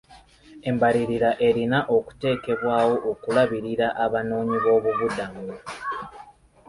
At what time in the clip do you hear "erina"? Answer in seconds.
1.47-1.79